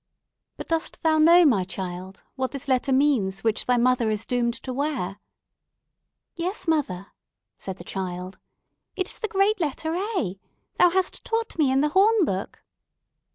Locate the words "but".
0.57-0.67